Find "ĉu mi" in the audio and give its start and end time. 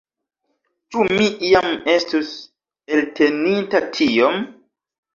0.95-1.27